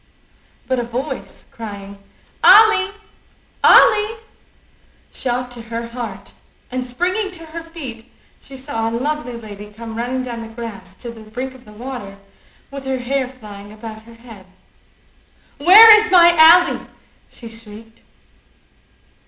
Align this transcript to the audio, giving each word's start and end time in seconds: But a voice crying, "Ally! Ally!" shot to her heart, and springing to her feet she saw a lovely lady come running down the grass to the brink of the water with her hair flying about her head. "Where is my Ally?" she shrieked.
But 0.67 0.79
a 0.79 0.83
voice 0.83 1.45
crying, 1.51 1.99
"Ally! 2.43 2.89
Ally!" 3.63 4.17
shot 5.13 5.51
to 5.51 5.61
her 5.61 5.89
heart, 5.89 6.33
and 6.71 6.83
springing 6.83 7.29
to 7.33 7.45
her 7.45 7.61
feet 7.61 8.11
she 8.39 8.57
saw 8.57 8.89
a 8.89 8.97
lovely 8.97 9.33
lady 9.33 9.67
come 9.71 9.95
running 9.95 10.23
down 10.23 10.41
the 10.41 10.47
grass 10.47 10.95
to 10.95 11.11
the 11.11 11.29
brink 11.29 11.53
of 11.53 11.65
the 11.65 11.71
water 11.71 12.17
with 12.71 12.85
her 12.85 12.97
hair 12.97 13.27
flying 13.27 13.71
about 13.71 14.01
her 14.09 14.15
head. 14.15 14.47
"Where 15.59 15.95
is 15.95 16.11
my 16.11 16.33
Ally?" 16.35 16.85
she 17.29 17.47
shrieked. 17.47 18.01